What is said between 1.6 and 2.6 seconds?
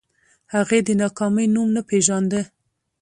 نه پېژانده